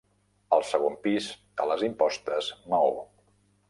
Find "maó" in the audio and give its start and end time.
2.75-2.95